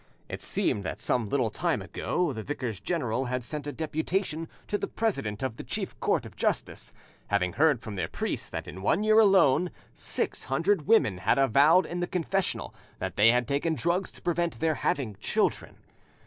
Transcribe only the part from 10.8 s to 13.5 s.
women had avowed in the confessional that they had